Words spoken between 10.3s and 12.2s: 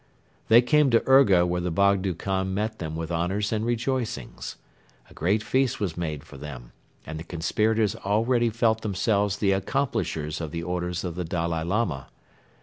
of the orders of the Dalai Lama.